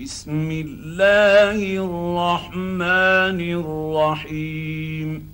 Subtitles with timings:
[0.00, 1.84] بسم الله
[2.18, 3.40] الرحمن
[4.00, 5.28] الرحيم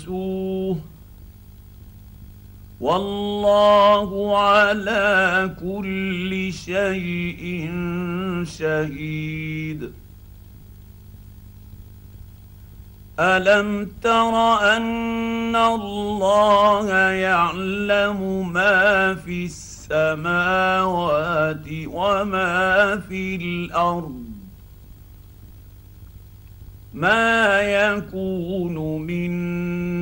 [0.04, 0.78] ونسوه
[2.82, 7.70] والله على كل شيء
[8.44, 9.92] شهيد
[13.22, 14.34] الم تر
[14.78, 24.31] ان الله يعلم ما في السماوات وما في الارض
[26.94, 29.32] ما يكون من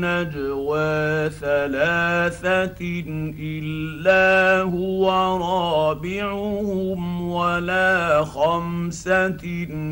[0.02, 3.04] نجوى ثلاثه
[3.40, 5.08] الا هو
[5.38, 9.38] رابعهم ولا خمسه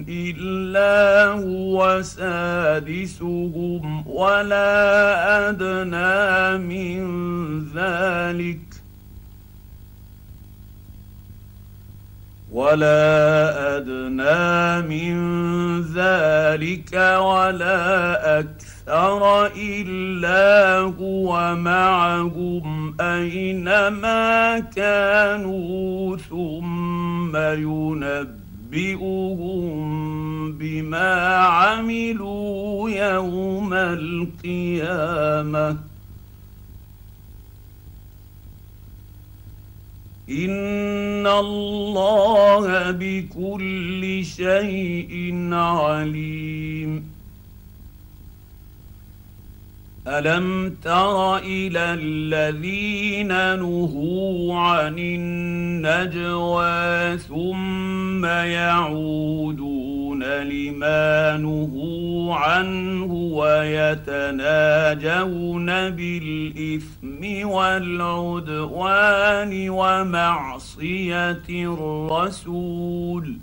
[0.10, 7.06] الا هو سادسهم ولا ادنى من
[7.76, 8.67] ذلك
[12.58, 13.38] ولا
[13.78, 15.14] ادنى من
[15.82, 29.58] ذلك ولا اكثر الا هو معهم اينما كانوا ثم ينبئهم
[30.54, 35.78] بما عملوا يوم القيامه
[40.30, 40.97] إن
[41.30, 47.04] ان الله بكل شيء عليم
[50.08, 53.28] الم تر الى الذين
[53.58, 59.67] نهوا عن النجوى ثم يعودون
[60.44, 73.34] لما نهوا عنه ويتناجون بالاثم والعدوان ومعصيه الرسول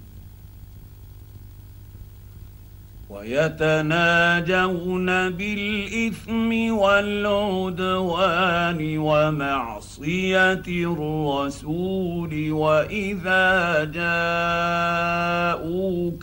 [3.11, 15.34] ويتناجون بالاثم والعدوان ومعصيه الرسول واذا جاء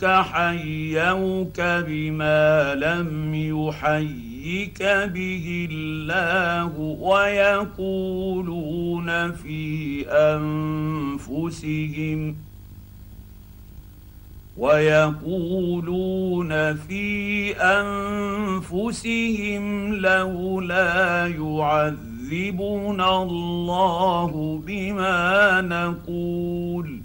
[0.04, 12.34] ربك حيوك بما لم يحيك به الله ويقولون في انفسهم
[14.58, 27.01] ويقولون في انفسهم لولا يعذبنا الله بما نقول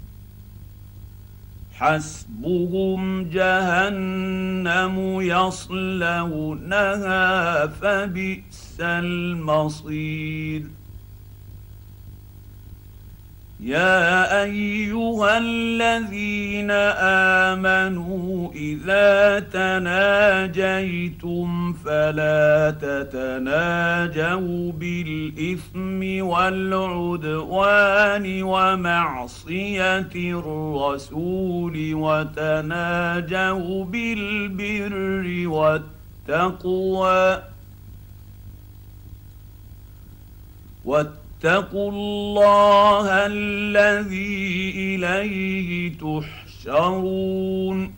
[1.80, 10.62] حسبهم جهنم يصلونها فبئس المصير
[13.60, 16.70] يا ايها الذين
[17.58, 37.42] امنوا اذا تناجيتم فلا تتناجوا بالاثم والعدوان ومعصيه الرسول وتناجوا بالبر والتقوى,
[41.44, 47.97] اتقوا الله الذي اليه تحشرون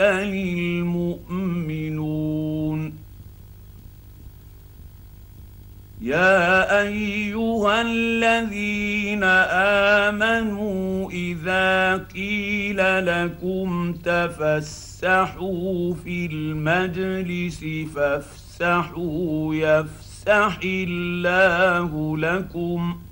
[0.00, 2.92] للمؤمنون
[6.02, 9.24] يا ايها الذين
[10.12, 17.64] امنوا اذا قيل لكم تفسحوا في المجلس
[17.94, 23.05] فافسحوا يفسح الله لكم ۖ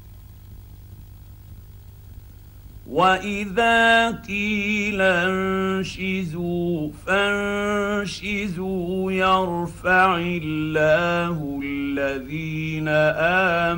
[2.90, 12.88] واذا قيل انشزوا فانشزوا يرفع الله الذين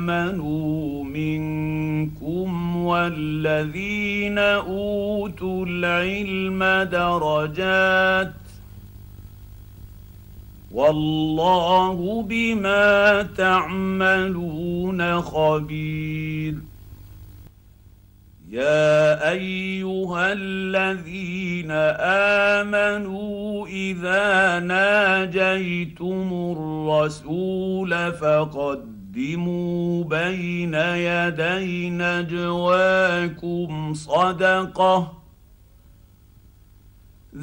[0.01, 8.33] امنوا منكم والذين اوتوا العلم درجات
[10.71, 16.55] والله بما تعملون خبير
[18.51, 21.71] يا ايها الذين
[22.71, 35.17] امنوا اذا ناجيتم الرسول فقدموا بين يدي نجواكم صدقه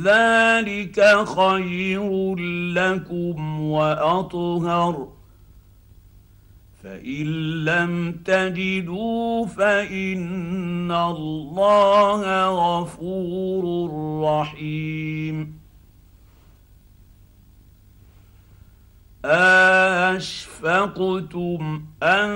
[0.04, 1.02] ذلك
[1.36, 2.34] خير
[2.74, 5.08] لكم واطهر
[6.84, 7.26] فان
[7.64, 13.64] لم تجدوا فان الله غفور
[14.24, 15.58] رحيم
[19.24, 22.28] اشفقتم ان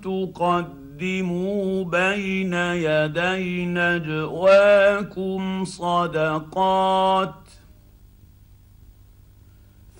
[0.00, 7.45] تقدموا بين يدي نجواكم صدقات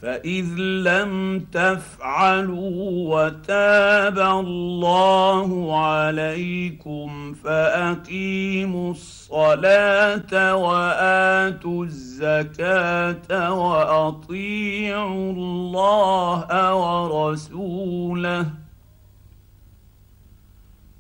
[0.02, 0.46] فاذ
[0.84, 2.70] لم تفعلوا
[3.14, 18.46] وتاب الله عليكم فاقيموا الصلاه واتوا الزكاه واطيعوا الله ورسوله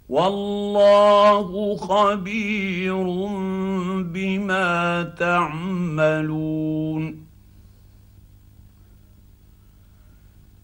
[0.08, 3.04] والله خبير
[4.02, 7.25] بما تعملون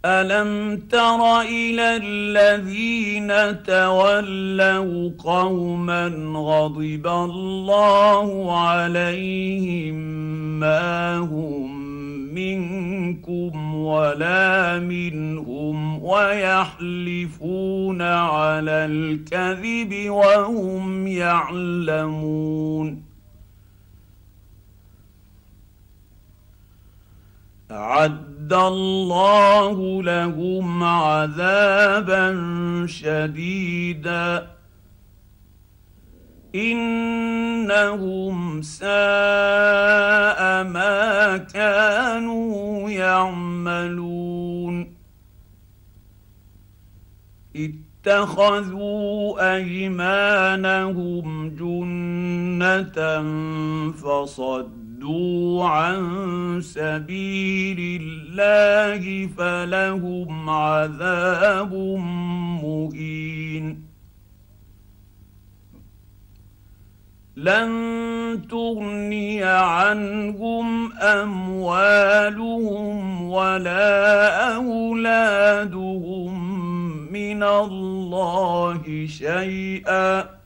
[0.05, 9.95] الم تر الى الذين تولوا قوما غضب الله عليهم
[10.61, 11.83] ما هم
[12.35, 23.03] منكم ولا منهم ويحلفون على الكذب وهم يعلمون
[27.71, 32.25] أعد اعد الله لهم عذابا
[32.89, 34.47] شديدا
[36.55, 38.91] انهم ساء
[40.65, 44.89] ما كانوا يعملون
[47.57, 52.93] اتخذوا ايمانهم جنه
[53.93, 55.99] فصدوا صدوا عن
[56.63, 61.75] سبيل الله فلهم عذاب
[62.63, 63.83] مهين
[67.37, 67.69] لن
[68.51, 76.59] تغني عنهم اموالهم ولا اولادهم
[77.13, 80.42] من الله شيئا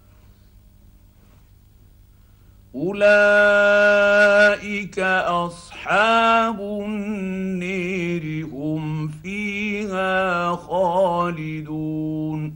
[2.76, 4.99] اولئك
[5.49, 12.56] اصحاب النير هم فيها خالدون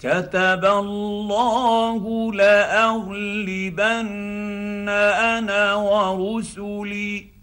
[0.00, 7.37] كتب الله لاغلبن انا ورسلي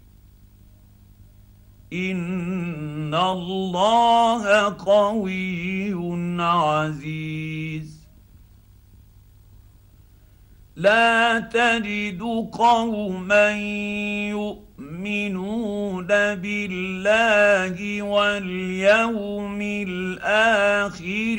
[1.96, 5.96] ان الله قوي
[6.42, 7.96] عزيز
[10.76, 12.22] لا تجد
[12.52, 13.50] قوما
[14.30, 21.38] يؤمنون بالله واليوم الاخر